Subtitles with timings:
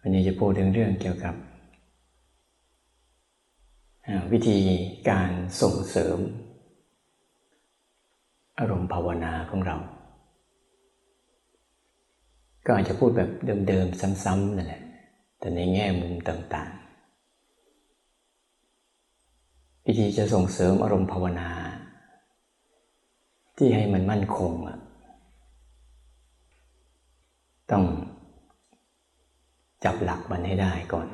[0.00, 1.34] วันนี้จะพูดถึงเรื่องเกี่ยวกับ
[4.32, 4.58] วิธี
[5.10, 5.30] การ
[5.62, 6.18] ส่งเสริม
[8.58, 9.76] อารมณ์ภาวนาของเรา
[12.66, 13.30] ก็อาจจะพูดแบบ
[13.68, 14.82] เดิมๆ ซ้ำๆนั่นแหละ
[15.38, 21.50] แต่ในแง่มุมต่างๆ วิธีจะส่งเสริมอารมณ์ภาวนา
[23.56, 24.78] ที่ให้มันมั่นคงอะ
[27.70, 27.84] ต้อง
[29.84, 31.08] จับหลักมันให้ได้ก่อน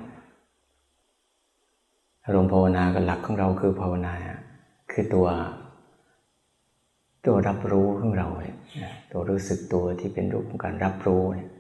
[2.25, 4.15] อารมณ์ภาวนากับหลักของเราคือภาวนา
[4.91, 5.29] คือตัว
[7.27, 8.57] ตัวรับรู้ของเราเนี่ย
[9.13, 11.51] ตัวรู้สึกตัวที่เป็นรูปของการรับรู้เนี่ย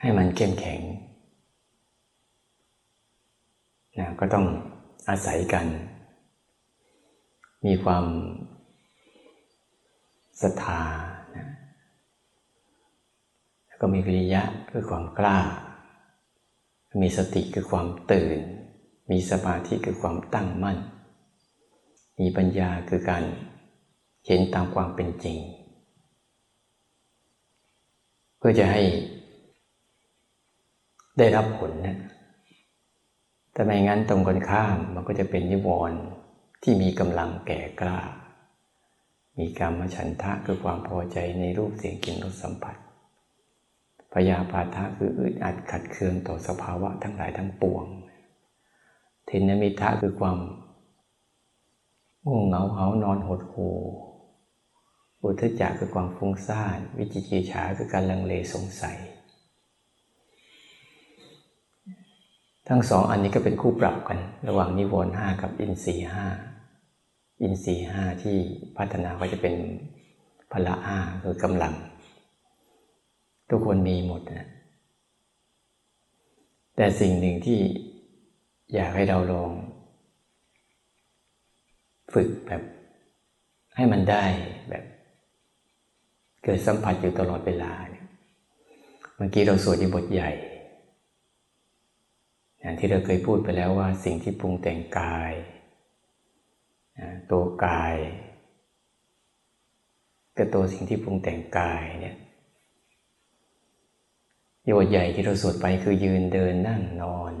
[0.00, 0.80] ให้มันเข้มแข็ง
[3.98, 4.46] นะก็ต้อง
[5.08, 5.66] อาศัยกัน
[7.66, 8.04] มีความ
[10.42, 10.82] ศรัทธา
[13.80, 15.38] ก็มีวิริยะคือความกล้า
[17.02, 18.38] มีสติคือความตื่น
[19.10, 20.78] มีสมาธิคือความตั้งมั่น
[22.20, 23.22] มีปัญญาคือการ
[24.26, 25.38] เห็นตามความเป็นจริง
[28.38, 28.82] เพื่อจะให้
[31.18, 31.98] ได้รับผลนะ
[33.52, 36.00] แต่ไม่งั้นตรงกันข้ามมันก็จะเป็นนิวรณ์
[36.62, 37.98] ที่มีกำลังแก่กล้า
[39.38, 42.76] มีกรรมฉันทะคือความพอใจในรูปเสียงกลิ่นรสสัมผัส
[44.18, 47.84] พยาปาทะคืออึดอัดขัดเคืองต่อสภาวะทั้งหลายทั้งปวง
[49.26, 50.38] เทนมิทะคือความ
[52.26, 53.68] ง่วงเหงาเหานอนหดหู
[55.22, 58.98] อุทจักคือความฟุ้งซ่าน วิจิกิจฉาคือการลังเลสงสัย
[62.68, 66.26] ทั้งสองอันนี้ก็เป็นคู่ปรับกัน ระหว่างนิวรณ์ห้ากับอินทรีห้า
[67.42, 68.36] อินทรีห้าที่
[68.76, 69.54] พัฒนาก็จะเป็น
[70.52, 71.74] พละห้าคือกำลัง
[73.50, 74.46] ทุกคนมีหมดนะ
[76.76, 77.60] แต่สิ่งหนึ่งที่
[78.74, 79.52] อยากให้เราลอง
[82.14, 82.62] ฝึกแบบ
[83.76, 84.24] ให้มันได้
[84.70, 84.84] แบบ
[86.42, 88.06] เกิดสัมผัสอยู่ตลอดเวลาเนี่ย
[89.16, 90.30] เมื่อกี้เราสวดในบทใหญ่
[92.60, 95.32] อย่างที่เราเคยพูดไปแล้วว่า สิ่งที่ปรุงแต่งกาย
[97.30, 97.96] ตัวกาย
[100.36, 102.16] กับตัวสิ่งที่ปรุงแต่งกายเนี่ย
[104.66, 107.32] โยชน์ใหญ่ที่เราสวดไปคือยืนเดินนั่งนอน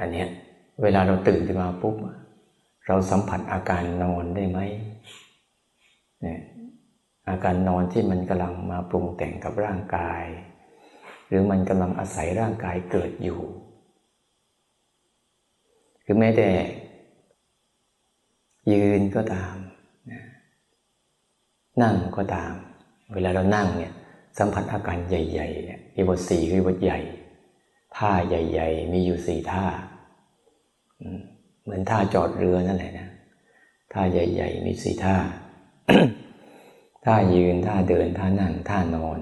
[0.00, 0.28] อันเนี้ย
[0.82, 1.96] เวลาเราตื่นขึ้นมาปุ๊บ
[2.86, 4.58] เราสัมผัสอาการนอนได้ไหม
[6.22, 6.40] เนี่ย
[7.28, 10.22] อาการนอนที่มันกำลังมาปรุงแต่งกับร่างกาย
[11.26, 13.40] หรือมันกำลังอาศัยร่างกายเกิดอยู่
[16.04, 16.48] คือแม้แต่
[18.72, 19.56] ยืนก็ตาม
[21.82, 22.52] นั่งก็ตาม
[23.12, 23.94] เวลาเรานั่งเนี่ย
[24.38, 26.98] สัมผัสอาการใหญ่ๆเนี่ยมีบทสี่คือบทใหญ่
[27.96, 29.64] ท่าใหญ่ ๆ มีอยู่สี่ท่า
[31.62, 33.08] เหมือนท่าจอดเรือนั่นแหละนะ
[33.92, 35.16] ท่าใหญ่ ๆ มีสี่ท่า
[37.04, 39.20] ท่ายืนท่าเดินท่านั่งท่านอน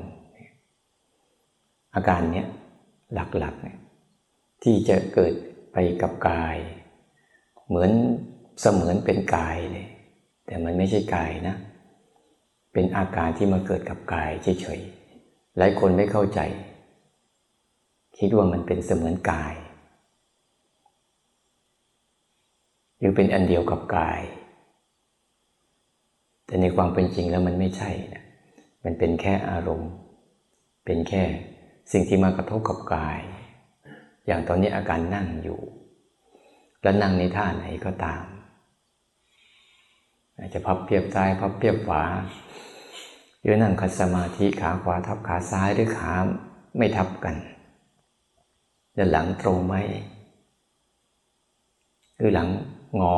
[1.94, 2.48] อาการเนี้ย
[3.14, 3.78] หลักๆเนี่ย
[4.62, 5.34] ที่จะเกิด
[5.72, 6.56] ไปกับกาย
[7.68, 7.90] เหมือน
[8.60, 9.86] เสมือนเป็นกายเลย
[10.46, 11.56] แต่มันไม่ใช่กายนะ
[12.72, 15.01] เป็นอาการที่มาเกิดกับกายเฉยๆ
[15.58, 16.40] หลายคนไม่เข้าใจ
[18.18, 19.54] คิดว่ามันเป็นเสมือนกาย
[22.98, 24.20] หรือเป็นอันเดียวกับกาย
[26.46, 28.24] แต่ในความเป็นจริงแล้วมันไม่ใช่นะ
[28.84, 29.92] มันเป็นแค่อารมณ์
[30.84, 31.22] เป็นแค่
[31.92, 33.18] สิ่งที่มากระทบกับกาย
[34.26, 35.60] อย่างตอนนี้อาการนั่งอยู่
[36.82, 38.24] แล้วนั่งในท่าไหนก็ตาม
[40.38, 42.02] อาจจะพับเพียบซ้ายพับเพียบขวา
[43.42, 46.12] หรือนั่งคัดสมาธิขาขวาทับขาซ้ายหรือขา
[46.76, 47.34] ไม่ทับกัน
[48.96, 49.74] จะหลังตรงไหม
[52.16, 52.48] หรือหลัง
[53.00, 53.16] งอ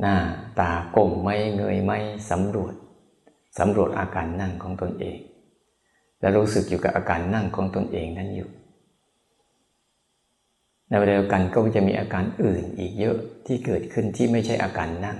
[0.00, 0.16] หน้า
[0.58, 1.92] ตาก้มไหมเงยไหม
[2.30, 2.74] สำรวจ
[3.58, 5.18] สำรวจอาการนั่งของตนเอง
[6.20, 8.48] และรู้สึกอยู่กับอาการนั่งของตนเองนั้นอยู่
[10.88, 13.16] ในเวลาเดียวกันก็จะมีอาการอื่นอีกเยอะ
[13.46, 15.18] ที่เกิดขึ้นที่ไม่ใช่อาการนั่ง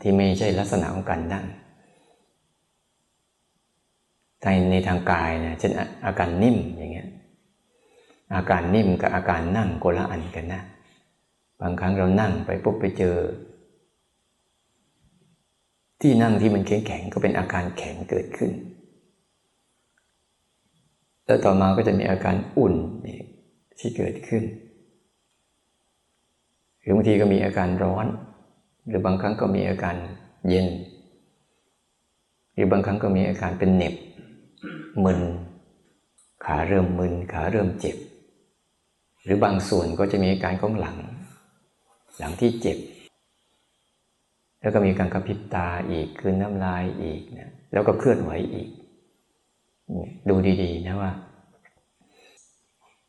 [0.00, 1.46] ที่ไม่ใช่ลักษณะของการนั่ง
[4.42, 5.72] ในในทางกายนะเช่น
[6.06, 7.08] อาการนิ่มอย่างเงี้ย
[8.34, 10.62] อาการนิ่มกับอาการนั่งโกละอันกันนะ
[11.60, 13.16] บางครั้งเรานั่งไปปุ๊บไปเจอ
[16.00, 18.50] ที่นั่งที่มันแข็งแข็งก็เป็นอาการแข็งเกิดขึ้น
[21.24, 22.74] แล้วต่อมาก็จะมีอาการอุ่น
[23.78, 24.44] ที่เกิดขึ้น
[26.80, 28.06] หรือบางทีก็มีอาการร้อน
[28.86, 29.96] หรือบางครั้งก็มีอาการ
[30.48, 30.66] เย็น
[32.54, 33.94] หรือบางครั้งก็มีอาการเป็นเหน็บ
[35.04, 35.20] มึน
[36.44, 37.96] ขาเริ่มมึน ขาเริ่มเจ็บ
[39.22, 40.96] หรือบางส่วนก็จะมีอาการของหลัง
[42.18, 42.78] หลังที่เจ็บ
[44.60, 48.68] แล้วก็มีการกระพริบตาอีกคืนน้ำลายอีกนะแล้วก็เคลื่อนไหวอีก
[50.28, 51.12] ดูดีๆนะว่า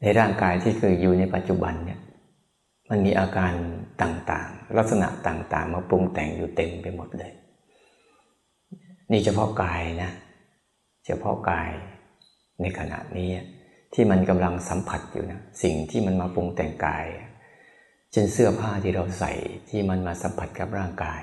[0.01, 1.99] ในร่างกายที่คืออยู่ในปัจจุบันเนี่ย
[2.89, 3.53] มันมีอาการ
[4.01, 7.31] ต่างๆ ลักษณะต่างๆ มาปรุงแต่งอยู่เต็มไปหมดเลย
[9.11, 10.11] นี่เฉพาะกายนะ
[11.05, 11.69] เฉพาะกาย
[12.61, 13.29] ในขณะนี้
[13.93, 17.05] ที่มันกำลังสัมผัสอยู่นะสิ่งที่มันมาปรุงแต่งกาย
[18.11, 19.33] เช่นเสื้อผ้าที่เราใส่
[19.69, 21.21] ที่มันมาสัมผัสกับร่างกาย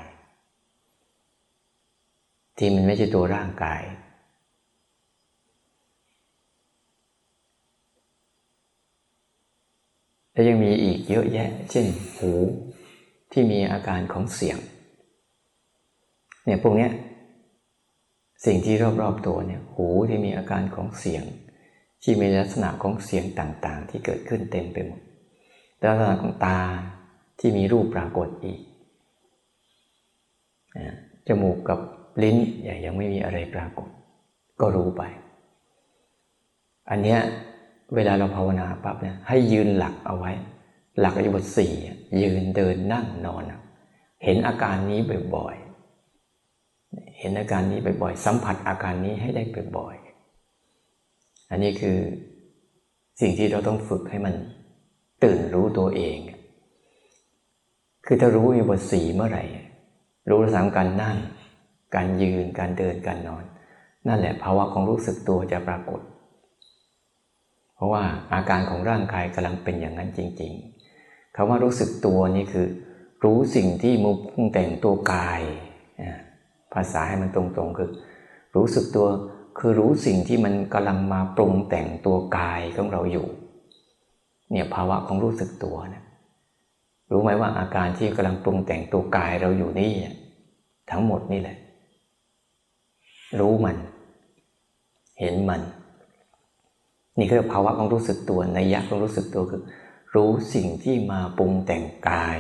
[2.58, 3.82] ที่มันไม่ใช่ตัวร่างกาย
[10.35, 11.87] แล้วยังมีอีกเยอะแยะ เช่น
[12.19, 12.33] หู
[13.33, 14.59] ที่มีอาการของเสียง
[16.45, 16.89] เนี่ยพวกนี้
[18.47, 21.25] สิ่งที่รอบๆตัวเนี่ยหูที่มีอาการของเสียง
[22.03, 25.01] ที่มีลักษณะของเสียงต่างๆ ที่เกิดขึ้นเต็มไปหมด
[25.83, 26.59] ลักษณะของตา
[27.41, 28.61] ที่มีรูปปรากฏอีก
[31.27, 31.79] จมูกกับ
[32.23, 32.37] ลิ้น
[32.85, 33.89] ยังไม่มีอะไรปรากฏ
[34.61, 35.03] ก็รู้ไป
[36.91, 37.21] อันเนี้ย
[37.96, 40.32] เวลาเราภาวนาปั๊บเนี่ยให้ยืนหลักเอาไว้
[41.00, 41.73] หลักอิบทสี่
[42.20, 43.44] ยืนเดินนั่งนอน
[44.25, 45.00] เห็นอาการนี้
[45.37, 45.56] บ่อย
[47.19, 49.43] เห็นอาการนี้บ่อยๆสัมผัสอาการนี้ให้ได้
[49.76, 51.99] บ่อยๆอันนี้คือ
[53.20, 54.35] สิ่งที่เราต้องฝึกให้มัน
[55.25, 56.19] ตื่นรู้ตัวเอง
[58.06, 59.44] คือถ้ารู้มีบทสี่เมื่อไหร่
[60.31, 61.17] รู้สามการนั่ง
[61.94, 63.44] การยืนการเดินการนอน
[64.08, 66.00] นั่นแหละภาวะของรู้สึกตัวจะปรากฏ
[67.85, 68.05] ราะว่า
[68.35, 70.53] อาการของร่างกายกำลังเป็นอย่างนั้นจริง
[70.95, 72.67] ๆคำว่ารู้สึกตัวนี่คือ
[73.25, 75.41] รู้สิ่งที่มุพุงแต่งตัวกาย
[76.75, 77.91] ภาษาให้มันตรงๆคือ
[78.57, 79.07] รู้สึกตัว
[79.59, 83.27] คือรู้สิ่งที่มันกำลังมาปรุงแต่งตัวกายของเราอยู่
[84.51, 86.03] เนี่ยภาวะของรู้สึกตัวนะ
[87.11, 89.93] รู้ไหมว่าอาการที่กำลังปรุงแต่งตัวกายเราอยู่นี่
[90.91, 91.57] ทั้งหมดนี่แหละ
[93.41, 93.77] รู้มัน
[95.21, 95.61] เห็นมัน
[97.19, 99.62] นี่คือภาวะของรู้สึกตัวในยักษ์ของรู้สึกตัวคือ
[100.14, 102.38] รู้สิ่งที่มาปรุงแต่งกาย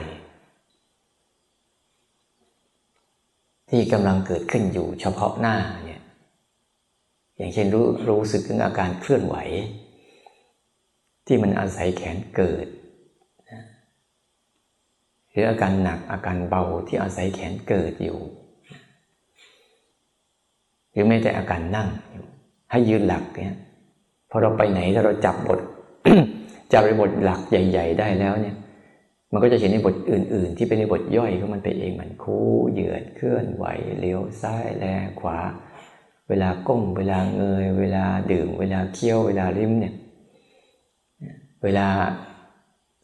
[3.70, 6.02] ที่กำลังเกิดขึ้นอยู่เฉพาะหน้าเนี่ย
[7.36, 9.36] อย่างเช่นรู้รู้สึกถึงอาการเคลื่อนไหว
[11.26, 12.66] ที่มันอาศัยแขนเกิด
[15.30, 18.18] หรืออาการหนักอาการเบาที่อาศัยแขนเกิดอยู่
[20.90, 22.26] หรือไม่แต่อาการนั่งอยู่
[22.70, 23.56] ให้ยืนหลักเนี่ย
[24.36, 25.60] พอเราไปไหนถ้าเราจับบท
[26.72, 28.56] จับบทหลักใหญ่ ๆ ได้แล้วเนี่ย
[29.32, 33.64] มันก็จะเห็นในบทอื่น ๆ ที่เป็นในบทย่อยของมันไปเองมันคู่เหยือดเคลื่อนไหว
[34.00, 34.84] เลี้ยวซ้ายแล
[35.20, 35.38] ขวา
[36.28, 39.94] เวลาก้มเวลาเงย เวลาดื่ม เวลาเคี้ยว เวลาลิ้มเนี่ย
[41.62, 41.86] เวลา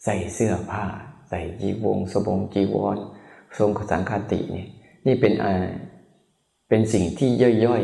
[0.04, 0.84] ใส่เสื้อผ้า
[1.28, 2.96] ใส่จีวงสบงจีวร
[3.58, 4.68] ทรงสังคติเนี่ย
[5.06, 5.66] นี่เป็นอ่า
[6.68, 7.30] เป็นสิ่งที่
[7.64, 7.82] ย่อย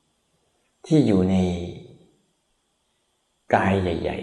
[0.00, 1.36] ๆ ที่อยู่ใน
[3.54, 4.18] กายใหญ่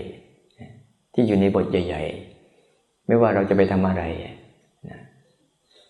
[0.56, 2.04] ๆ ที่อยู่ในบทใหญ่
[2.56, 4.04] ๆ ไม่ว่าเราจะไปทำอะไร
[4.90, 5.00] นะ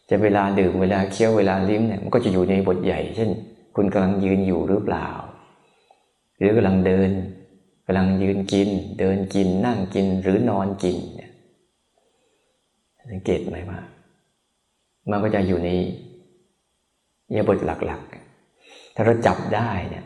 [0.10, 3.30] จะเวลาดื่มเวลาเคี้ยวเวลาลิ้มเนี่ยมันก็จะอยู่ในบทใหญ่ เช่น
[3.76, 5.08] คุณกำลังยืนอยู่หรือเปล่า
[6.38, 7.10] หรือกำลังเดิน
[7.86, 8.70] กำลังยืนกิน
[9.00, 11.32] เดินกินนั่งกินหรือนอนกินเนี่ย
[13.12, 13.80] สังเกตไหมว่า
[15.10, 15.70] มันก็จะอยู่ใน
[17.36, 20.06] ยบทหลักๆ ถ้าเราจับได้เนี่ย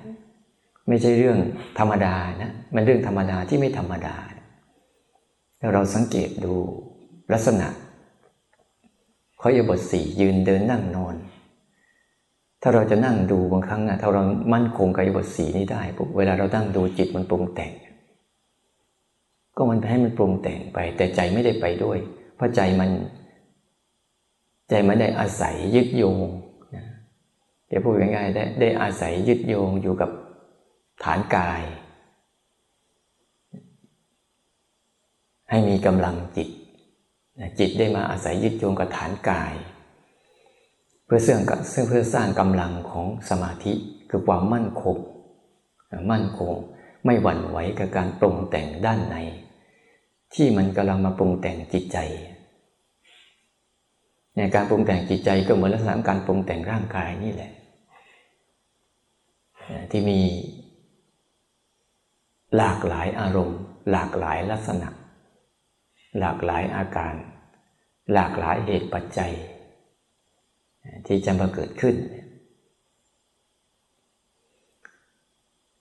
[0.87, 1.37] ไม่ใช่เรื่อง
[1.79, 4.15] ธรรมดานะมันเรื่องธรรมดาที่ไม่ธรรมดา
[5.59, 6.53] ถ้าเราสังเกตดู
[7.33, 7.67] ลักษณะ
[9.41, 11.15] ขาอยบทสี่ยืนเดินนั่งนอน
[12.61, 14.23] ถ้าเราจะนั่งดูบางครั้งนะถ้าเรา
[14.53, 17.71] มั่นคงกับยบทสีนี้ได้ปุ๊บเวลาเราตั้งดูจิตมันปรุงแต่ง
[19.55, 21.97] ก็มันให้มันปรุงแต่งไป แต่ใจไม่ได้ไปด้วย
[22.35, 22.89] เพราะใจมัน
[24.69, 26.19] ใจมันได้อาศัยยึดโยง
[26.75, 26.85] นะ
[27.67, 30.09] เดี๋ยวพูดง่ายๆได้ได้อาศัยยึดโยงอยู่กับ
[31.03, 31.61] ฐานกาย
[35.49, 36.49] ให้มีกำลังจิต
[37.59, 39.53] จิตได้มาอาศัยยึดโยงกับฐานกาย
[41.05, 41.41] เพื่อเสร้าง
[41.89, 43.73] เพื่อสร้างกำลังของสมาธิ
[44.09, 44.97] คือความมั่นคง
[46.11, 46.53] มั่นคง
[47.05, 49.17] ไม่หวั่นไหวกับการปรุงแต่งด้านใน
[50.33, 51.97] ที่มันกำลังมาปรุงแต่งจิตใจ
[54.37, 57.51] ในการปรุงแต่งจิตใจก็เหมือนลักษณะการปรุงแต่งร่างกายนี่แหละ
[59.91, 60.19] ที่มี
[62.57, 63.59] หลากหลายอารมณ์
[63.91, 64.89] หลากหลายลักษณะ
[66.19, 67.13] หลากหลายอาการ
[68.13, 69.33] หลากหลายเหตุปัจจัย
[71.07, 71.95] ที่จะมาเกิดขึ้น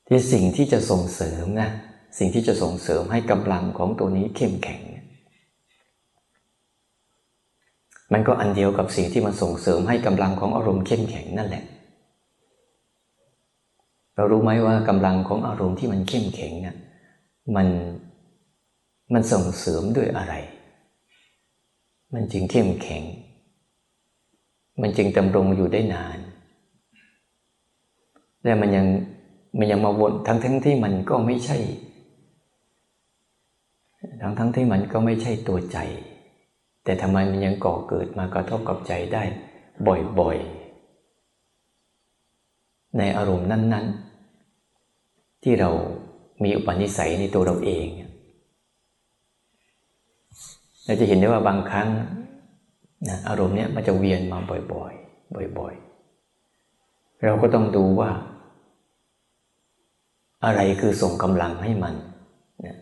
[0.08, 1.70] ที่สิ่งที่จะส่งเสริมนะ
[2.18, 4.82] สิ่งที่จะส่งเสริมให้กำลังของตัวนี้เข้มแข็ง
[8.12, 11.64] มันก็อันเดียวกับสิ่งที่มันส่งเสริมให้กำลังของอารมณ์เข้มแข็งนั่นแหละ
[14.16, 16.76] เรารู้ไหมว่ากำลังของอารมณ์ที่มันเข้มแข็งเนี่ย
[17.56, 17.68] มัน
[19.12, 20.34] มันส่งเสริมด้วยอะไร
[22.14, 23.02] มันจึงเข้มแข็ง
[24.80, 26.18] มันจึงดำรงอยู่ได้นาน
[28.44, 28.86] และมันยัง
[29.58, 31.58] มันยังมาวนทั้งทั้งที่มันก็ไม่ใช่
[34.20, 35.78] ทั้งทั้งที่มันก็ไม่ใช่ตัวใจ
[36.84, 39.22] แต่ทำไมมันยังก่อเกิดมากระทบกับใจได้
[40.20, 40.61] บ่อยๆ
[42.98, 43.86] ในอารมณ์นั้น
[44.64, 45.70] ๆ ที่เรา
[46.44, 47.86] มีอุปนิสัยในตัวเราเอง
[50.84, 51.88] เราจะเห็นได้ว่าบางครั้ง
[53.08, 54.38] นะอารมณ์เนี้ยมันจะเวียนมา
[54.72, 55.74] บ่อยๆ บ่อย
[56.48, 58.10] ๆ เราก็ต้องดูว่า
[60.44, 61.94] อะไรคือส่งกำลังให้มัน
[62.66, 62.76] นะ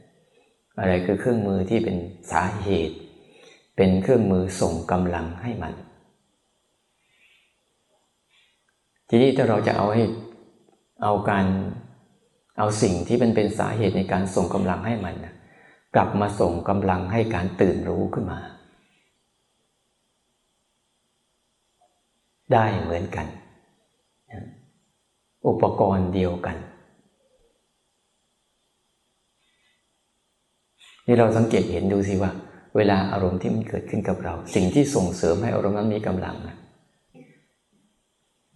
[0.80, 1.96] อะไรคือเครื่องมือที่เป็น
[2.30, 2.96] สาเหตุ
[3.76, 5.74] เป็นเครื่องมือส่งกำลังให้มัน
[9.12, 10.04] ทีนี้ถ้าเราจะเอาให้
[11.02, 11.46] เอาการ
[12.58, 15.34] เอาสิ่งที่มันเป็นสาเหตุในการส่งกำลังให้มันนะ
[15.94, 18.38] กลับมาส่งกำลังให้การตื่นรู้ขึ้นมา
[22.52, 23.26] ได้เหมือนกัน
[25.48, 26.56] อุปกรณ์เดียวกัน
[31.06, 32.32] นี่เราสังเกตเห็นดูสิว่า
[32.76, 36.56] เวลาอารมณ์ที่มันเกิดขึ้นกับเรา สิ่งที่ส่งเสริมให้อารมณ์นั้นมีกำลังนะ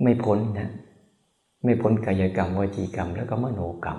[0.02, 0.70] ไม่พ้นนะ
[1.64, 3.98] ไม่พ้นกายกรรมวจีกรรม แล้วก็มโนกรรม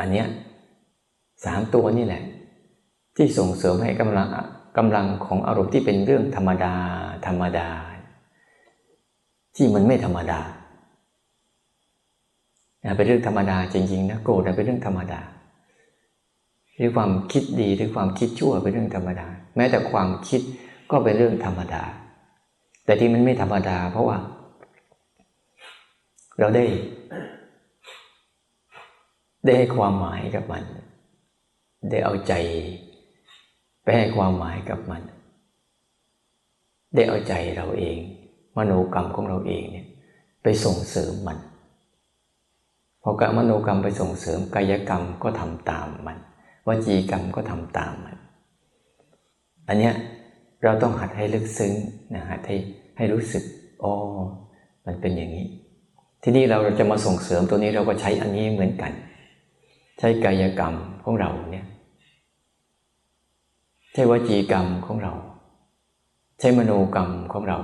[0.00, 0.26] อันเนี้ย
[1.44, 2.22] สามตัวนี่แหละ
[3.16, 4.28] ที่ส่งเสริมให้กำลัง
[4.76, 6.74] กำลังของอารมณ์ที่เป็นเรื่องธรรมดา
[7.26, 7.68] ธรรมดา
[9.56, 10.40] ที่มันไม่ธรรมดา
[12.96, 15.20] เป็นเรื่องธรรมดาจริงๆนะโกรธเป็นเรื่องธรรมดา
[16.76, 19.26] หรือความคิดดีหรือความคิดชั่วเป็นเรื่องธรรมดา
[19.56, 20.40] แม้แต่ความคิด
[20.90, 21.82] ก็เป็นเรื่องธรรมดา
[22.84, 24.18] แต่ที่มันไม่ธรรมดา เพราะว่า
[26.38, 26.64] เราได้
[29.44, 30.62] ได้ให้ความหมายกับมัน
[31.90, 32.34] ได้เอาใจ
[33.82, 35.02] ไปให้ความหมายกับมัน
[36.94, 37.98] ได้เอาใจเราเอง
[38.56, 39.86] มโนกรรมของเราเองเนี่ย
[40.42, 41.38] ไปส่งเสริมมัน
[43.02, 46.18] พอกมโนกรรมไปส่งเสริมกายกรรมก็ทำตามมัน
[46.66, 48.16] วจีกรรมก็ทำตามมัน
[49.68, 49.94] อันเนี้ย
[50.62, 51.72] เราต้องหัดให้ลึกซึ้ง
[52.14, 52.56] นะหัดให้
[52.96, 53.44] ให้รู้สึก
[53.82, 53.92] อ๋อ
[54.86, 55.46] มันเป็นอย่างนี้
[56.22, 58.92] ที่นี้เราจะมาส่งเสริมตัวนี้เราก็ใช้อันนี้เหมือนกัน
[59.98, 61.66] ใช้กายกรรมของเราเนี่ย
[63.92, 65.12] ใช้วจีกรรมของเรา
[66.40, 67.58] ใช้มโนกรรมของเรา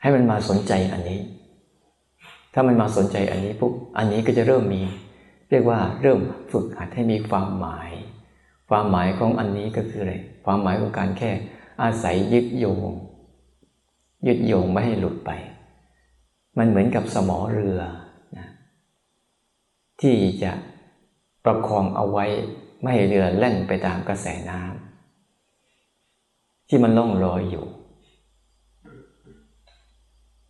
[0.00, 1.20] ให้มันมาสนใจอันนี้
[2.54, 4.82] ถ้ามันมาสนใจอันนี้ปุ๊บอันนี้ก็จะเริ่มมี
[5.50, 7.90] เรียกว่าเริ่มฝึกหัดให้มีความหมาย
[8.68, 11.30] ความหมายของอันนี้ก็คืออะไร ความหมายของการแค่
[11.82, 12.90] อาศัยยึดโยง
[14.26, 15.30] ยึดโยงไม่ให้หลุดไป
[16.58, 17.80] มันเหมือนกับสมอเรือ
[18.38, 18.48] นะ
[20.00, 20.52] ที่จะ
[21.44, 22.26] ประคองเอาไว้
[22.82, 27.66] ไม่ให้เรือแล่นไปตามกระแสน้ำที่มันล่องลอยอยู่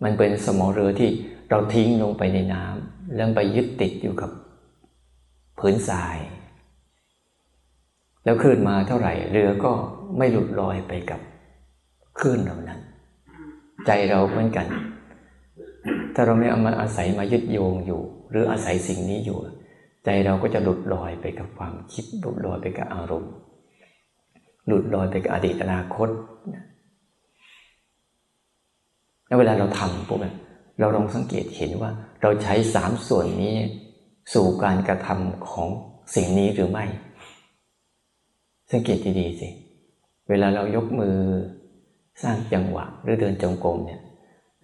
[0.03, 1.11] มันเป็นสมอเรือที่
[1.51, 4.31] เราทิ้งลงไปในน้ำแล้วไปยึดติดอยู่กับ
[5.59, 6.17] ผืนทราย
[8.27, 9.73] แล้วคลื่นมาเท่าไหร่เรือก็
[10.19, 11.21] ไม่หลุดลอยไปกับ
[12.19, 12.81] คลื่นเหล่านั้น
[13.87, 14.67] ใจเราเหมือนกัน
[16.15, 19.39] ถ้าเราไม่เอามาอาศัยมายึดโยงอยู่ หรืออาศัยสิ่งนี้อยู่
[20.05, 23.33] ใจเราก็จะหลุดลอยไปกับความคิดหลุดลอยไปกับอารมณ์
[24.67, 26.09] หลุดลอยไปกับอดีตอนาคต
[29.27, 30.19] แล้วเวลาเราทำปุ๊บ
[30.81, 31.91] เราลองสังเกตเห็นว่า
[32.23, 33.57] เราใช้สามส่วนนี้
[34.35, 35.69] สู่การกระทำของ
[36.15, 36.85] สิ่งนี้หรือไม่
[38.71, 39.49] สังเกตดีๆสิ
[40.29, 41.17] เวลาเรายกมือ
[42.23, 44.01] สร้างจังหวะหรือเดินจงกรมเนี่ย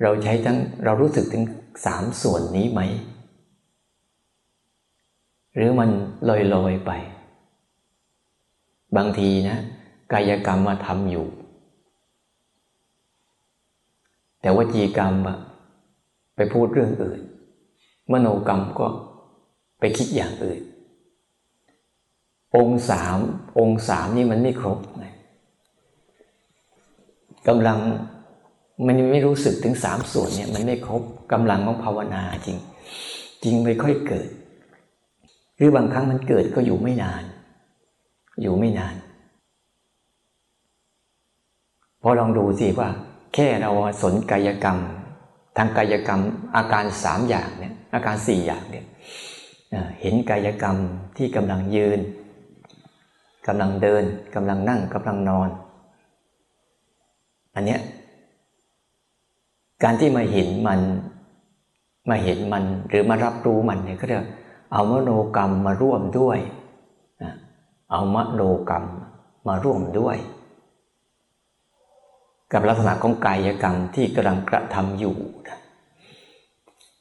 [0.03, 1.45] เราใช้ทั้งเรารู้สึกถึง
[1.87, 2.81] สามส่วนนี้ไหม
[5.55, 5.91] หรือมัน
[6.55, 6.91] ลอยๆไป
[8.97, 9.59] บางทีนะ
[10.13, 11.27] กายกรรมมาทำอยู่
[14.41, 15.39] แต่วจีกรรมอะ
[16.37, 17.21] ไปพูดเรื่องอื่น
[18.13, 18.87] มโนกรรมก็
[19.79, 20.61] ไปคิดอย่างอื่น
[22.57, 23.19] องค์สาม
[23.59, 24.79] องค์สามนี่มันไม่ครบ
[27.49, 27.79] กำลัง
[28.87, 32.59] มันไม่รู้สึกถึงสามส่วนเนี่ยมันไม่ครบกำลังของภาวนาจริง
[33.43, 34.29] จริงไม่ค่อยเกิด
[35.57, 37.23] หรือบางครั้งมันเกิดก็อยู่ไม่นาน
[38.43, 38.95] อยู่ไม่นาน
[42.03, 42.89] พอลองดูสิว่า
[43.35, 43.71] แค่เรา
[44.03, 44.79] สนกายกรรม
[45.57, 46.21] ทางกายกรรม
[46.57, 48.87] อาการสามอย่างเนี่ยอาการสี่อย่างเนี่ย
[50.01, 50.77] เห็นกายกรรม
[51.17, 52.01] ที่กำลังยืน
[53.47, 55.49] กำลังเดินกำลังนั่งกำลังนอน
[57.55, 57.81] อันเนี้ย
[59.83, 60.81] การที่มาเห็นมัน
[62.09, 64.27] มาเห็นมันหรือมารับรู้มันเนี่ยก็เรียก
[64.73, 66.39] เอามโนกรรมมาร่วมด้วย
[67.91, 68.85] เอามโนกรรม
[69.49, 70.17] มาร่วมด้วย
[72.53, 75.17] กับลักษณะของกายกรรมที่กำลังกระทำอยู่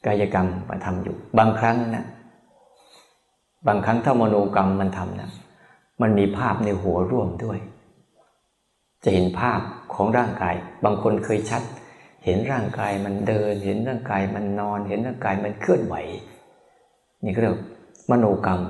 [0.06, 2.06] กายกรรมมาทำอยู่ บางครั้งนะ
[3.66, 5.30] บางครั้งถ้ามโนกรรมมันทำนะ
[6.02, 7.58] มันมีภาพในหัวร่วมด้วย
[9.04, 9.60] จะเห็นภาพ
[9.94, 10.54] ของร่างกาย
[10.84, 11.62] บางคนเคยชัด
[12.24, 15.94] เห็นร่างกายมันเดิน เห็นร่างกายมันนอน เห็นร่างกายมันเคลื่อนไหว
[17.24, 17.58] นี่ก็เรียก
[18.10, 18.60] มโนกรรม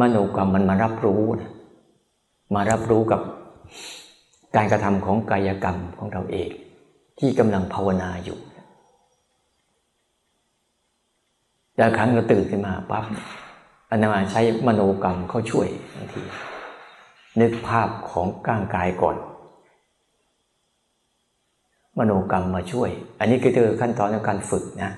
[0.00, 1.50] มโนกรรมมันมารับรู้นะ
[2.54, 3.20] มารับรู้กับ
[4.56, 6.50] การกระทำของกายกรรมของเราเอง
[7.18, 8.38] ที่กำลังภาวนาอยู่
[11.76, 13.04] แต่ครั้งเราตื่นขึ้นมาปั๊บ
[13.90, 16.22] อันมาใช้มโนกรรมเขาช่วยบางที
[17.40, 19.16] นึกภาพของก้างกายก่อน
[21.98, 24.92] มโนกรรมมาช่วย อันนี้คือขั้นตอนในการฝึกนะ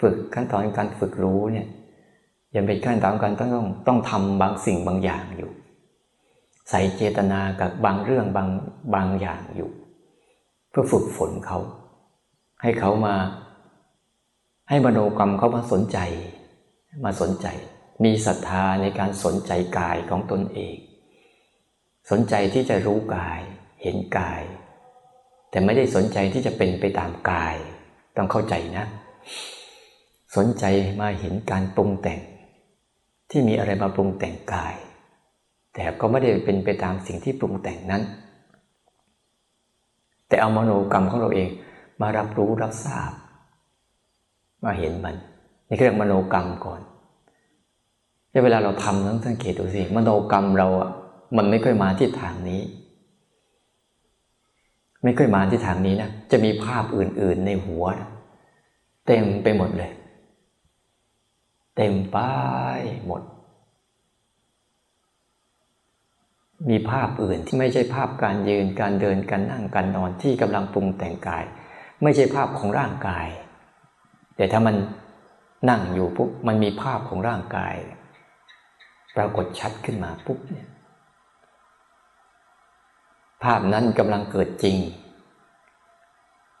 [0.00, 1.68] ฝึกขั้นตอนการฝึกรู้เนี่ย
[2.54, 5.50] ยังเป็นขั้นตอนการต้องต้องต้องทำบางสิ่งบางอย่างอยู่
[6.70, 8.48] ใส่เจตนากับบางเรื่องบาง
[8.94, 9.70] บางอย่างอยู่
[10.70, 11.58] เพื่อฝึกฝนเขา
[12.62, 13.14] ให้เขามา
[14.68, 15.98] ให้มโนกรรมเขามาสนใจ
[17.04, 17.46] มาสนใจ
[18.02, 20.76] มีศรัทธาในการสนใจกายของตนเอง
[22.10, 23.40] สนใจที่จะรู้กาย
[23.82, 24.42] เห็นกาย
[25.50, 27.56] แต่ไม่ได้สนใจที่จะเป็นไปตามกาย
[28.16, 28.86] ต้องเข้าใจนะ
[30.36, 30.64] สนใจ
[31.00, 32.20] มาเห็นการปรุงแต่ง
[33.30, 34.74] ที่มีอะไรมาปรุงแต่งกาย
[35.74, 38.02] แต่ก็ไม่ได้เป็นไปตามสิ่งที่ปรุงแต่งนั้น
[40.28, 41.48] แต่เอามโนกรรมของเราเอง
[42.00, 43.12] มารับรู้รับทราบ
[44.64, 45.16] มาเห็นมัน
[45.68, 46.80] นี่เรียกมโนกรรมก่อน
[48.42, 50.90] เวลาเราทำต้องสังเกตดูสิมโนกรรมเราอะ
[51.36, 52.62] มันไม่ค่อยมาที่ทางนี้
[55.04, 58.08] ไม่ค่อยมาที่ทางนี้นะจะมีภาพอื่น ๆในหัวนะ
[59.06, 59.90] เต็มไปหมดเลย
[61.76, 62.18] เต็มไป
[63.06, 63.22] หมด
[66.70, 71.44] มีภาพอื่นที่ไม่ใช่ภาพการยืนการเดินการนั่งการนอนที่กำลังปรุงแต่งกาย
[72.02, 73.26] ไม่ใช่ภาพของร่างกาย
[74.36, 74.76] แต่ถ้ามัน
[75.70, 77.74] นั่งอยู่ปุ๊บมันมีภาพของร่างกาย
[79.16, 80.68] ปรากฏชัดขึ้นมาปุ๊บเนี่ย
[83.42, 84.76] ภาพนั้นกำลังเกิดจริง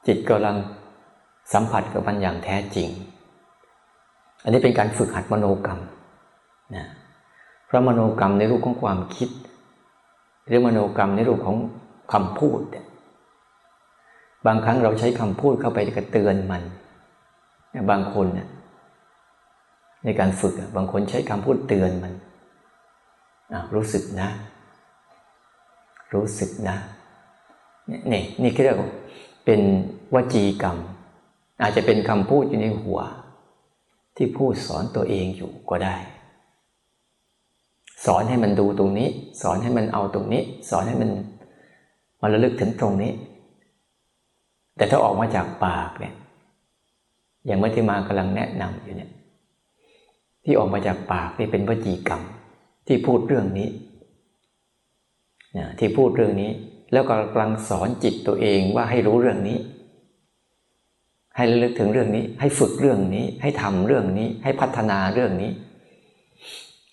[0.06, 0.56] จิตกำลัง
[1.52, 2.88] สัมผัสกับมันอย่างแท้จริง
[4.42, 5.80] อันนี้เป็นการฝึกหัดมโนกรรม
[6.76, 6.86] นะ
[7.66, 9.30] เพราะมโนกรรมในรูปของความคิด
[10.46, 11.56] หรือมโนกรรมในรูปของ
[12.12, 12.60] คำพูด
[14.46, 16.62] บางครั้งเราใช้คำพูดเข้าไปกระเตือนมัน
[17.90, 18.26] บางคน
[20.04, 22.12] ในการฝึกบางคนใช้คำพูดเตือนมัน
[23.74, 24.28] รู้สึกนะ
[26.14, 26.76] รู้สึกนะ
[28.12, 28.90] นี่นี่เรียกว่า
[29.44, 29.60] เป็น
[30.14, 30.76] วจีกรรม
[31.62, 33.00] อาจจะเป็นคำพูดอยู่ในหัว
[34.16, 35.96] ที่พูดสอนตัวเองอยู่ก็ได้
[38.06, 39.08] สอนให้มันดูตรงนี้
[39.42, 41.10] สอนให้มันเอาตรงนี้ สอนให้มัน
[42.20, 43.12] มาระลึกถึงตรงนี้
[44.76, 46.14] แต่ถ้าออกมาจากปากเนี่ย
[47.46, 49.10] อย่างเมื่อที่มากำลังแนะนำอยู่เนี่ย
[50.44, 52.22] ที่ออกมาจากปากนี่เป็นวจีกรรม
[52.86, 53.68] ที่พูดเรื่องนี้
[55.58, 56.50] นะที่พูดเรื่องนี้
[56.92, 59.58] แล้วก็กำลังสอนจิตตัวเองว่าให้รู้เรื่องนี้
[61.36, 65.50] ให้ระลึกถึงเรื่องนี้ ให้ฝึกเรื่องนี้ ให้ทำเรื่องนี้ ให้พัฒนาเรื่องนี้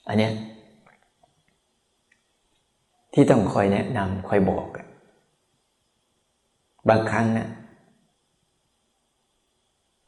[0.08, 0.34] อันเนี้ย
[3.14, 4.68] ที่ต้องคอยแนะนำคอยบอก
[6.90, 7.50] บางครั้งเนี่ย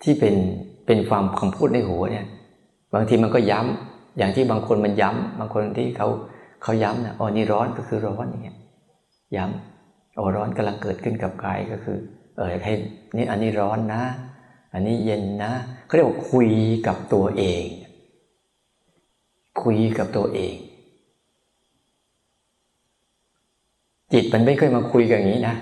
[0.04, 0.36] ที่เป็น
[0.86, 2.26] เป็นความคำพูดในหัวเนี่ย
[2.94, 6.08] บางทีมันก็ย้ำ อย่างที่บางคนมันย้ำบางคนที่เขา
[6.64, 8.58] เขาย้ำนะอ๋อนี่ร้อนก็คือร้อนอย่างเงี้ย
[9.36, 11.98] ย้ำอ๋อร้อนกำลังเกิดขึ้นกับกายก็คือ
[12.38, 12.74] เออให้
[13.16, 14.04] นี่อันนี้ร้อนนะ
[14.74, 15.52] อันนี้เย็นนะ
[15.86, 16.50] เขาเรียกว่าคุย
[16.88, 17.66] กับตัวเอง
[19.64, 20.56] คุยกับตัวเอง
[24.14, 25.56] จิตมันไม่เคยมาคุยกันอย่างนี้นะ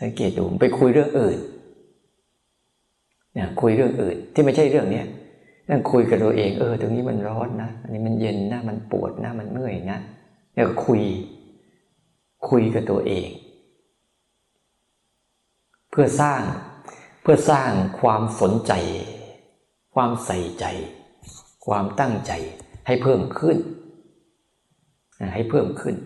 [0.00, 1.38] สังเกตดูไปคุยเรื่องอื่น
[3.34, 5.06] เนี่ยคุยเรื่องอื่นที่ไม่ใช่เรื่องเนี้ย
[5.70, 9.98] นั่งคุยกับตัวเอง เออ ตรงนี้มันร้อนนะ อันนี้มันเย็นนะมันปวดนะมันเมื่อยนะ
[10.52, 11.02] เนี่ยคุย
[12.48, 13.28] คุยกับตัวเอง
[15.90, 16.42] เพื่อสร้าง
[17.22, 18.72] เพื่อสร้างความสนใจ
[19.94, 20.64] ความใส่ใจ
[21.66, 22.32] ความตั้งใจ
[22.86, 23.58] ให้เพิ่มขึ้น
[25.34, 25.96] ให้เพิ่มขึ้น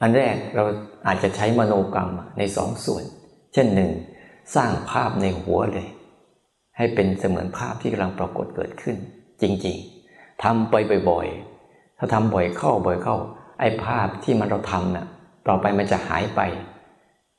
[0.00, 0.64] อันแรกเรา
[1.06, 3.04] อาจจะใช้มโนกรรมในสองส่วน
[3.52, 3.90] เช่นหนึ่ง
[4.54, 5.88] สร้างภาพในหัวเลย
[6.76, 8.96] ให้เป็นเสมือนภาพที่กำลังปรากฏเกิดขึ้น
[9.42, 10.74] จริงๆทำไป
[11.10, 13.16] บ่อยๆ ถ้าทำบ่อยเข้าบ่อยเข้า
[13.60, 15.06] ไอ้ภาพที่มันเราทำนะ่ะ
[15.48, 16.40] ต่อไปมันจะหายไป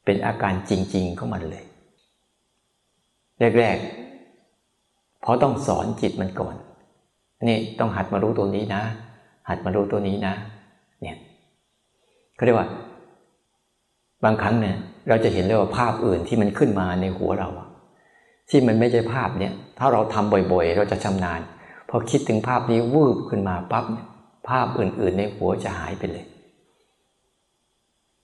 [0.05, 1.63] เป็นอาการจริงๆของมันเลย
[3.59, 6.55] แรกๆเพราะต้องสอนจิตมันก่อน
[7.43, 8.81] นี่ต้องหัดมารู้ตัวนี้นะ
[9.49, 10.33] หัดมารู้ตัวนี้นะ
[11.01, 11.17] เนี่ย
[12.35, 12.69] เขาเรียกว่า
[14.23, 14.77] บางครั้งเนี่ย
[15.09, 17.49] เราจะเห็นเลยว่าภาพอื่นที่มันขึ้นมาในหัวเรา
[18.49, 21.41] ที่มันไม่ใช่ภาพเนี่ย ถ้าเราทำบ่อยๆ เราจะชำนาญ
[21.89, 23.85] พอคิดถึงภาพนี้วืบขึ้นมาปั๊บ
[24.49, 26.25] ภาพอื่นๆ ในหัวจะหายไปเลย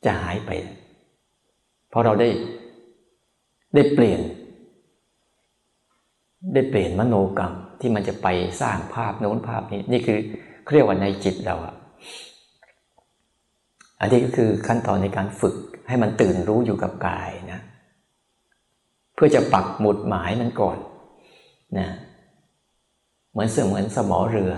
[0.05, 0.51] จะหายไป
[1.89, 2.29] เพราะเราได้
[3.75, 4.21] ได้เปลี่ยน
[6.53, 8.27] ได้เปลี่ยนมโนกรรมที่มันจะไป
[8.61, 10.17] สร้างภาพโน้นภาพนี้ นี่คือ
[10.73, 11.75] เรียกว่าในจิตเราอะ
[13.99, 15.55] อันนี้ก็คือขั้นตอนในการฝึก
[15.87, 17.52] ให้มันตื่นรู้อยู่กับกายนะ
[19.13, 20.77] เพื่อจะปักหมุดหมายมันก่อน
[21.77, 21.89] นะ
[23.31, 24.53] เหมือนเสมือนสมอเรือ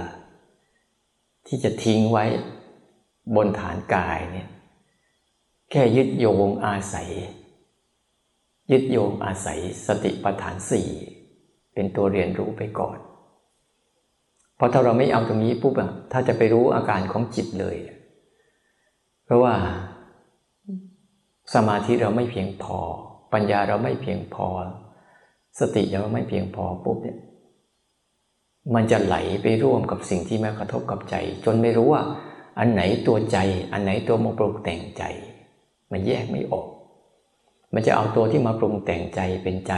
[1.47, 2.25] ที่จะทิ้งไว้
[3.35, 4.49] บนฐานกายเนี่ย
[5.71, 7.09] แค่ยึดโยงอาศัย
[8.71, 10.89] ยึดโยงอาศัยสติปัฏฐานสี่
[11.73, 12.97] เป็นตัวเรียนรู้ไปก่อน
[14.55, 17.77] เพราะถ้าเราไม่เอาตรงนี้ปุ๊บอะถ้าจะไปรู้อาการของจิตเลย
[19.25, 19.53] เพราะว่า
[21.53, 22.79] สมาธิเราไม่เพียงพอ
[23.35, 24.47] ปัญญาเราไม่เพียงพอ
[25.59, 27.17] สติเราไม่เพียงพอปุ๊บเนี่ย
[28.75, 32.03] มันจะไหลไปร่วมกับสิ่งที่มากระทบกับใจ จนไม่รู้ว่า
[32.59, 33.37] อันไหนตัวใจ
[33.71, 35.03] อันไหนตัวมาปรุงแต่งใจ
[35.91, 36.67] มันแยกไม่ออก
[37.73, 39.73] มันจะเอาตัวที่มาปรุงแต่งใจเป็นใจ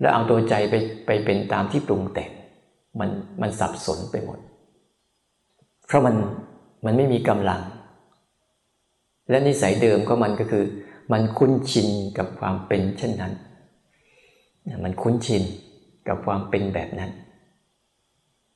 [0.00, 0.74] แล้วเอาตัวใจไป
[1.06, 2.30] ไปเป็นตามที่ปรุงแต่ง
[3.00, 3.10] มัน
[3.40, 4.38] มันสับสนไปหมด
[5.86, 6.14] เพราะมัน
[6.84, 7.62] มันไม่มีกำลัง
[9.30, 10.64] และนิสัยเดิมก็มันก็คือ
[11.12, 11.88] มันคุ้นชิน
[12.18, 13.32] กับความเป็นเช่นนั้น
[14.84, 15.42] มันคุ้นชิน
[16.08, 17.10] กับความเป็นแบบนั้น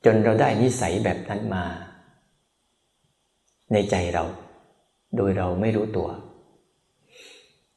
[0.05, 1.65] จนเราได้นิสัยแบบนั้นมา
[3.73, 4.25] ในใจเรา
[5.17, 6.09] โดยเราไม่รู้ตัว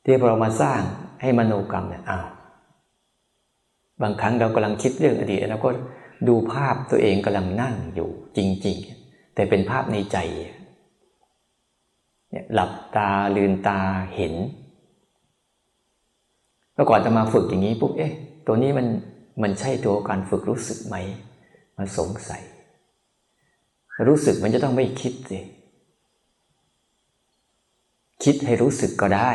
[0.04, 0.82] ที่เรามาสร้าง
[1.22, 2.28] ให้มโนกรรมเนี่ยอ้าว
[4.02, 5.70] บางครั้งเรากำลังคิดเรื่องอดีตแล้วก็
[6.28, 10.18] ดูภาพตัวเองกำลังนั่งอยู่จริง ๆ แต่เป็นภาพในใจ
[12.32, 13.80] เนี่ยหลับตาลืนตา
[14.16, 14.34] เห็น
[16.74, 18.14] แล้วก่อนจะมาฝึกอย่างนี้ปุ๊บเอ๊ะ
[18.48, 18.88] ตัวนี้มัน
[19.42, 20.96] มันใช่ตัวการฝึกรู้สึกไหม
[21.78, 22.44] มันสงสัย
[24.08, 25.40] รู้สึกมันจะต้องไม่คิดสิ
[28.24, 29.32] คิดให้รู้สึกก็ได้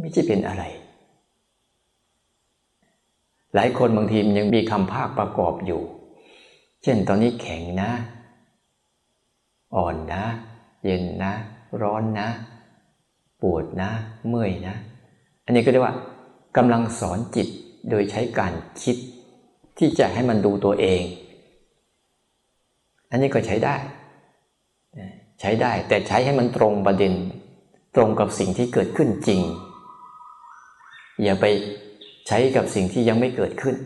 [0.00, 0.64] ไม่ใช่เป็นอะไร
[3.54, 5.82] หลายคนบางทีมันยังมีคำภาคประกอบอยู่
[6.82, 7.90] เช่นตอนนี้แข็งนะ
[9.76, 10.24] อ่อนนะ
[10.84, 11.32] เย็นนะ
[11.82, 12.28] ร้อนนะ
[13.42, 13.90] ปวดนะ
[14.28, 14.74] เมื่อยนะ
[15.44, 15.96] อันนี้ก็เรียกว่า
[16.56, 17.48] กำลังสอนจิต
[17.90, 18.96] โดยใช้การคิด
[19.78, 21.02] ที่จะให้มันดูตัวเอง
[23.10, 23.76] อันนี้ก็ใช้ได้
[25.40, 27.12] ใช้ได้แต่ใช้ให้มันตรงประเด็น
[27.96, 29.40] ตรงกับสิ่งที่เกิดขึ้นจริง
[31.22, 31.44] อย่าไป
[32.26, 33.76] ใช้กับสิ่งที่ยังไม่เกิดขึ้น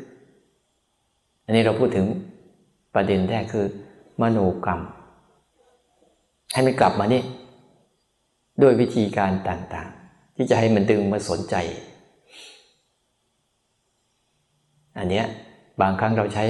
[1.44, 2.06] อันนี้เราพูดถึง
[2.94, 3.66] ประเด็นแรกคือ
[4.20, 4.80] มโนกรรม
[6.52, 7.22] ให้มันกลับมานี่
[8.62, 11.54] ด้วยวิธีการต่างๆ ที่จะให้มันดึงมาสนใจ
[14.98, 15.26] อันเนี้ย
[15.80, 16.44] บางครั้งเราใช้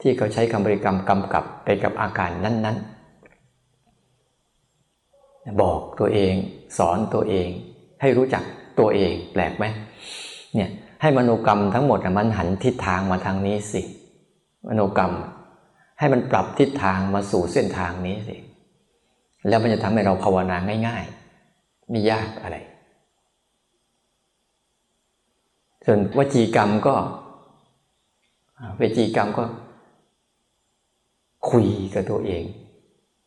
[0.00, 2.92] ที่เขาใช้คำบริกรรมกำกับไปกับอาการนั้น ๆ
[5.62, 6.34] บอกตัวเอง
[6.78, 7.48] สอนตัวเอง
[8.00, 8.42] ให้รู้จัก
[8.78, 9.64] ตัวเองแปลกไหม
[10.54, 10.70] เนี่ย
[11.02, 13.82] ให้มโนกรรมทั้งหมดมันหันทิศทางมาทางนี้สิ
[14.68, 15.12] มโนกรรม
[15.98, 18.36] ให้มันปรับทิศทางมาสู่เส้นทางนี้สิ
[19.48, 21.21] แล้วมันจะทำให้เราภาวนาง่าย ๆ
[21.92, 22.56] ม่ยากอะไร
[25.84, 26.94] ส่วนวจีกรรมก็
[28.80, 29.44] วจีกรรมก็
[31.50, 32.44] คุยกับตัวเอง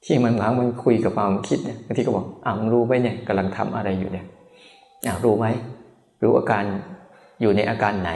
[0.06, 4.26] ที่มันหลังมันคุยกับความคิดเนี่ยบางทีก็บอกอ่ามึงรู้ไหมเนี่ยกำลังทำอะไรอยู่เนี่ย
[5.06, 5.46] อ่ารู้ไหม
[6.22, 6.64] รู้อาการ
[7.42, 8.12] อยู่ในอาการไหน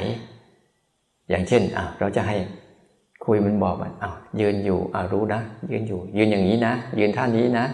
[1.30, 2.36] อย่างเช่นอ่าเราจะให้
[3.26, 4.10] คุยมันบอกมันอ่า
[4.40, 7.66] ยืนอยู่อ่ารู้นะ ยืนอยู่ ยืนอย่างนี้นะ ยืนท่านี้นะ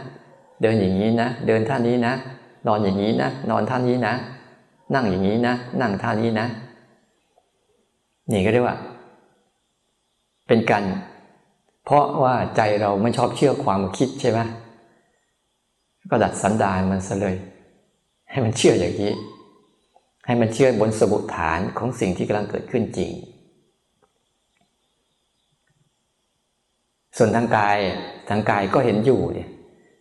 [0.61, 2.13] เดินอย่างนี้นะ เดินท่านี้นะ
[2.67, 4.13] นอนอย่างนี้นะ นอนท่านี้นะ
[4.93, 6.47] นั่งอย่างนี้นะ นั่งท่านี้นะ
[8.31, 8.77] นี่ก็เรียกว่า
[10.47, 10.83] เป็นการ
[11.85, 14.39] เพราะว่าใจเราไม่ชอบเชื่อความคิดใช่ไหม
[16.09, 17.35] ก็ดัดสันดานมันซะเลย
[18.31, 19.13] ให้มันเชื่ออย่างนี้
[20.25, 23.11] ให้มันเชื่อบนสมุดฐานของสิ่งที่กำลังเกิดขึ้นจริง
[27.17, 27.77] ส่วนทางกาย
[28.29, 29.49] ทางกายก็เห็นอยู่เนี่ย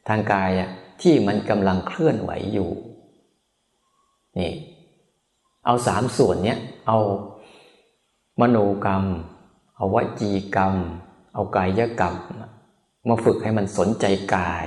[0.08, 0.50] ทางกาย
[1.02, 2.70] ที่มันกำลังเคลื่อนไหวอยู่
[4.38, 4.52] นี่
[5.66, 6.98] เอาสามส่วนเนี้ยเอา
[8.40, 9.04] มโนกรรม
[9.76, 10.74] เอาวจีกรรม
[11.34, 12.14] เอากายกรรม
[13.08, 14.04] มาฝึกให้มันสนใจ
[14.34, 14.66] กาย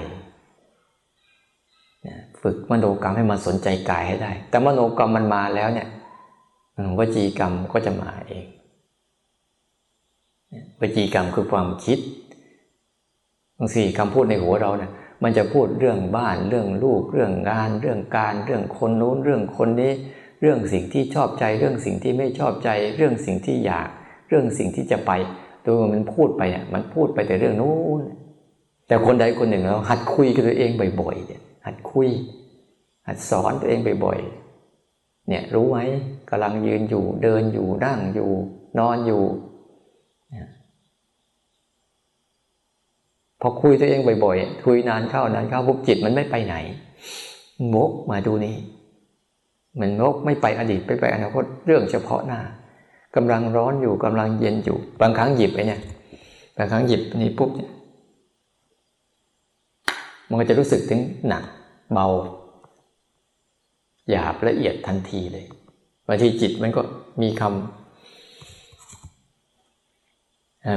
[2.42, 5.88] ฝึกมโนกรรมให้มันสนใจกายให้ได้ แต่มโนกรรมมันมาแล้วเนี่ย
[6.98, 8.46] วจีกรรมก็จะมาเอง
[10.80, 12.00] วจีกรรมคือความคิด
[13.58, 14.92] บางสี่คำพูดในหัวเราเนี่ย
[15.24, 19.94] มันจะพูดเรื่องบ้านเรื่องลูก เรื่องงาน เรื่องการ เรื่องคนโน้น เรื่องคนนี้
[20.42, 23.88] เรื่องสิ่งที่ชอบใจ เรื่องสิ่งที่ไม่ชอบใจ เรื่องสิ่งที่อยาก
[24.28, 25.12] เรื่องสิ่งที่จะไป
[25.64, 28.02] โดยมันพูดไปเนี่ยมันพูดไปแต่เรื่องนู้น
[28.88, 30.70] แต่คนใดคนหนึ่งเราหัดคุยกับตัวเอง
[31.02, 32.10] บ่อยๆเนี่ยหัดคุย
[33.08, 35.80] หัดสอนตัวเองบ่อยๆเนี่ยรู้ไหม
[36.30, 38.30] กำลังยืนอยู่เดินอยู่นั่งอยู่
[38.80, 39.24] นอนอยู่
[43.42, 46.56] พอคุยตัวเองบ่อยๆคุยนานเข้านานเข้าปุ๊บจิตมันไม่ไปไหน
[47.76, 48.56] งกมาดูนี่
[49.80, 52.40] มันงกไม่ไปอดีตไปไปอนาคตเรื่องเฉพาะหน้า
[53.16, 55.82] กำลังร้อนอยู่กำลังเย็นอยู่ บางครั้งหยิบไปเนี่ย
[56.58, 57.72] บางครั้งหยิบนี่ปุ๊บเนี่ย
[60.30, 61.44] มันก็จะรู้สึกถึงหนัก
[61.94, 62.08] เบา
[64.10, 65.46] หยาบละเอียดทันทีเลย
[66.08, 66.82] บางทีจิตมันก็
[67.22, 67.52] มีคำ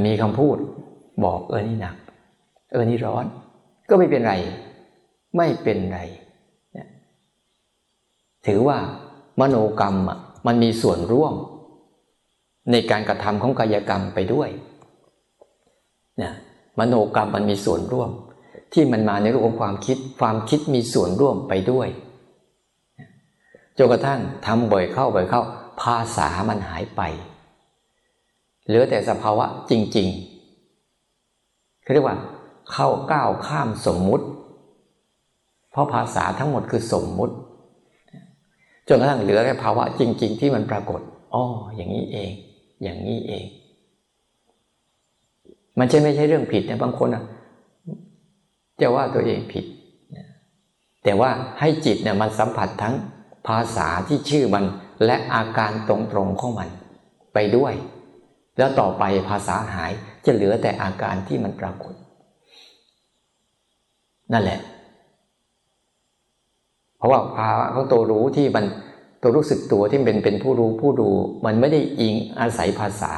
[0.06, 0.56] มีคำพูด
[1.24, 1.94] บอกเออนี่หนัก
[2.70, 3.24] เออนี่ร้อน
[3.88, 4.34] ก็ไม่เป็นไร
[5.36, 6.00] ไม่เป็นไร
[8.46, 8.78] ถือว่า
[9.40, 11.34] มโนกรรมอะมันมีส่วนร่วม
[12.70, 14.48] ในการกระทำของกายกรรมไปด้วย
[16.20, 16.30] นี่
[16.78, 18.10] มโนกรรมมันมีส่วนร่วม
[18.72, 21.88] ที่มันมาในรูปของความคิด ความคิดมีส่วนร่วมไปด้วย
[23.78, 25.42] จนกระทั่งทำบ่อยเข้าบ่อยเข้า
[25.80, 27.02] ภาษามันหายไป
[28.66, 32.16] เหลือแต่สภาวะจริงๆเขาเรียกว่า
[32.72, 34.26] เข้าก้าวข้ามสมมุติ
[35.70, 37.34] เพราะภาษาทั้งหมดคือสมมุติ
[38.88, 41.00] จนกระทั่งเหลือแค่ภาวะจริง ๆ ที่มันปรากฏ
[41.34, 41.44] อ๋อ
[41.76, 42.30] อย่างนี้เอง
[42.82, 43.44] อย่างนี้เอง
[45.78, 47.24] มันใช่ไม่ใช่เรื่องผิดนะบางคนอะ
[48.80, 49.64] จะว่าตัวเองผิด
[51.04, 51.30] แต่ว่า
[51.60, 52.94] ให้จิตเนี่ยมันสัมผัสทั้ง
[53.48, 54.64] ภาษาที่ชื่อมัน
[55.04, 56.68] และอาการตรงๆของมัน
[57.34, 57.74] ไปด้วย
[58.58, 59.92] แล้วต่อไปภาษาหาย
[60.24, 61.94] จะเหลือแต่อาการที่มันปรากฏ
[64.32, 64.60] นั่นแหละ
[66.96, 68.64] เพราะว่าภาวะของตัวรู้ที่มัน
[69.22, 71.08] ตัวรู้สึกตัวที่เป็นเป็นผู้รู้ผู้ดู
[71.46, 73.12] มันไม่ได้อิงอาศัยภาษา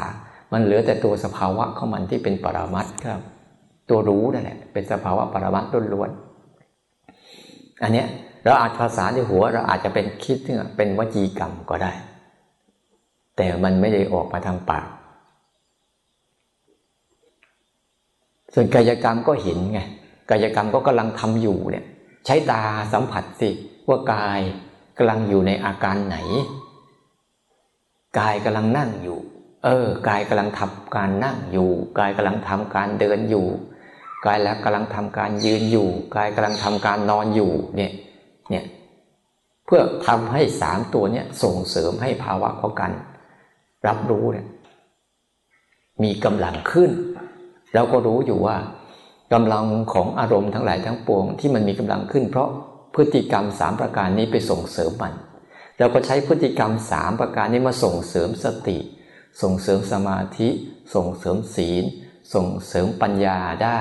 [0.52, 3.20] มันเหลือแต่ตัวสภาวะของมันที่เป็นปรามัดครับ
[3.90, 8.06] ตัวรู้นั่นแหละเป็นสภาวะปรามัดล้วนๆอันเนี้ย
[8.44, 11.92] เราอาจภาษาในหัว เราอาจจะเป็นคิดที่เป็นวจีกรรมก็ได้
[13.36, 14.86] แต่มันไม่ได้ออกมาทางปาก
[18.54, 19.80] ส่วนกายกรรมก็เห็นไง
[20.32, 21.84] กายกรรมก็กำลังทำอยู่เนี่ย
[22.26, 23.50] ใช้ตาสัมผัสสิ
[23.88, 24.40] ว่ากาย
[24.98, 26.16] กำลังอยู่ในอาการไหน
[28.18, 29.18] กายกำลังนั่งอยู่
[29.64, 33.46] เออกายกำลังทำการนั่งอยู่ กายกำลังทำการเดินอยู่
[34.26, 37.92] กายแล้วกำลังทำการยืนอยู่ กายกำลังทำการนอนอยู่เนี่ย
[38.50, 38.64] เนี่ย
[39.66, 42.92] เพื่อทำให้สามตัวเนี่ยส่งเสริมให้ภาวะของการ
[43.86, 44.46] รับรู้เนี่ย
[46.02, 46.90] มีกำลังขึ้น
[47.74, 48.56] แล้วก็รู้อยู่ว่า
[49.32, 52.48] กำลังของอารมณ์ทั้งหลายทั้งปวงที่มันมีกำลังขึ้น เพราะ
[52.94, 55.14] พฤติกรรมสามประการนี้ไปส่งเสริมมัน
[55.78, 58.78] เราก็ใช้พฤติกรรมสามประการนี้มาส่งเสริมสติ
[59.42, 60.48] ส่งเสริมสมาธิ
[60.94, 61.84] ส่งเสริมศีล
[62.34, 63.80] ส่งเสริมปัญญาได้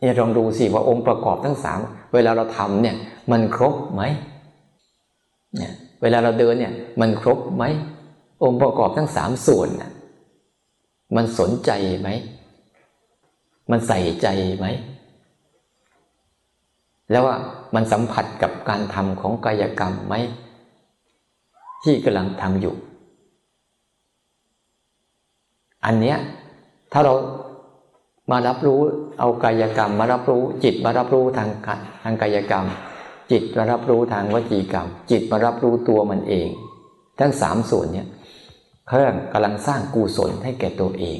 [0.00, 1.78] เนี่ยลองดูสิว่าองค์ประกอบทั้งสาม
[2.14, 2.96] เวลาเราทำเนี่ย
[3.30, 4.02] มันครบไหม
[5.56, 5.72] เนี่ย
[6.02, 7.64] เวลาเราเดินเนี่ยมันครบไหม
[8.44, 9.90] องค์ประกอบทั้งสามส่วนน่ะ
[11.16, 11.70] มันสนใจ
[12.00, 12.08] ไหม
[13.70, 14.26] มันใส่ใจ
[14.58, 14.66] ไหม
[17.10, 17.36] แล้วว่า
[17.74, 20.14] มันสัมผัสกับการทำของกายกรรมไหม
[21.84, 22.74] ที่กำลังทำอยู่
[25.84, 26.18] อันเนี้ย
[26.92, 27.14] ถ้าเรา
[28.30, 28.80] มารับรู้
[29.18, 31.48] เอากายกรรม มารับรู้จิตมารับรู้ทาง
[32.02, 32.66] ทางกายกรรม
[33.30, 36.48] จิตมารับรู้ทางวจีกรรม จิตมารับรู้ตัวมันเอง
[37.18, 38.08] ทั้งสามส่วนเนี้ย
[38.86, 38.98] เขา
[39.32, 41.18] กำลังสร้างกุศลให้แก่ตัวเอง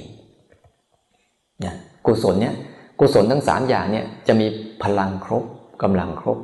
[1.61, 1.77] เนี่ย
[2.09, 2.55] กุศลเนี่ย
[3.01, 4.47] กุศลทั้งสามอย่างเนี่ยจะมี
[4.83, 5.45] พลังครบ
[5.83, 6.39] กำลังครบ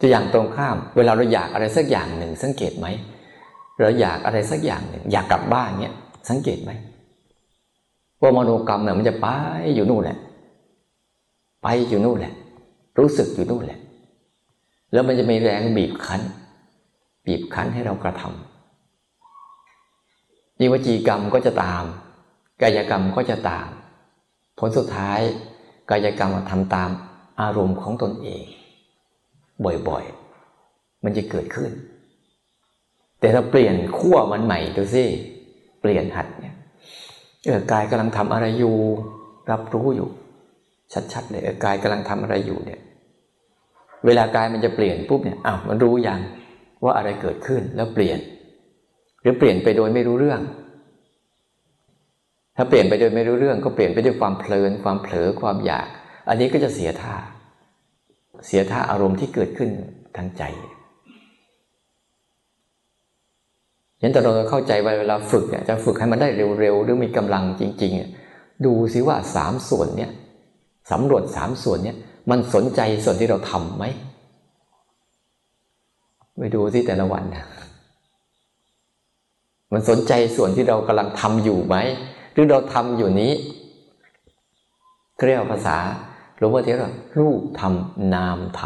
[0.00, 2.86] ตัวอย่างตรงข้าม เวลาเราอยากอะไรสักอย่างหนึ่ง สังเกตไหม
[3.80, 5.94] เราอยากอะไรสักอย่างหนึ่งอยากกลับบ้านเนี่ย
[6.30, 6.70] สังเกตไหม
[8.20, 9.26] ว่ามโนกรรมเนี่ยมันจะไป
[9.74, 10.18] อยู่นู่นแหละ
[11.62, 12.34] ไปอยู่นู่นแหละ
[12.98, 13.80] รู้สึกอยู่นู่นแหละ
[14.92, 16.20] แล้วมันจะมีแรงบีบคั้น
[17.26, 21.84] บีบคั้นให้เรากระทำยิ่งวจีกรรมก็จะตาม
[22.62, 23.68] กายกรรมก็จะตาม
[24.58, 25.20] ผลสุดท้าย
[25.90, 26.90] กายกรรมทำตาม
[27.40, 28.44] อารมณ์ของตนเอง
[29.88, 31.70] บ่อยๆ มันจะเกิดขึ้น
[33.20, 35.04] แต่ถ้าเปลี่ยนขั้วมันใหม่ดูสิ
[35.80, 36.54] เปลี่ยนหัดเนี่ย
[37.46, 38.76] เออกายกำลังทำอะไรอยู่
[39.50, 40.08] รับรู้อยู่
[41.12, 42.80] ชัดๆเลยเออกายกำลังทำอะไรอยู่เนี่ย
[44.06, 46.20] เวลากายมันจะเปลี่ยนปุ๊บเนี่ยอ้าวมันรู้ยัง
[46.84, 48.18] ว่าอะไรเกิดขึ้นแล้วเปลี่ยน
[49.22, 50.40] หรือเปลี่ยนไปโดยไม่รู้เรื่อง
[52.60, 55.88] ถ้าเปลี่ยนไปโดยไม่รู้เรื่องก็เปลี่ยนไปด้วยความเพลิน ความเผลอความอยาก
[56.28, 57.14] อันนี้ก็จะเสียท่า
[58.46, 59.70] เสียท่าอารมณ์ที่เกิดขึ้น
[60.16, 60.42] ทางใจ
[64.02, 66.28] ยันแต่เราเข้าใจว่าเวลาฝึกเนี่ยจะฝึกให้มันได้
[66.60, 70.10] เร็วๆ หรือมีกำลังจริงๆ ดูซิว่าสามส่วนเนี่ย
[70.90, 71.96] สำรวจสามส่วนเนี่ย
[72.30, 73.84] มันสนใจส่วนที่เราทำไหม
[76.38, 77.24] ไปดูที่แต่ละวัน
[79.72, 81.76] มันสนใจส่วนที่เรากำลังทำอยู่ไหม
[82.38, 83.32] รือเราทำอยู่นี้
[85.26, 85.76] เรียกภาษา
[86.38, 88.60] หลวงพ่อเทียนว่ารูปทำนามท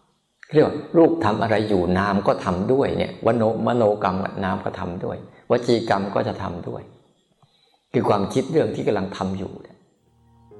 [0.00, 5.16] ำเรียกว่ารูปทำอะไรอยู่นามก็ทำด้วยเนี่ยวโนมโนกรรมนามก็ทำด้วย
[5.50, 6.82] วจีกรรมก็จะทำด้วย
[7.92, 9.52] คือความคิดเรื่องที่กำลังทำอยู่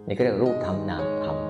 [0.06, 1.45] นี่ก็เรียกรูปทำนามทำ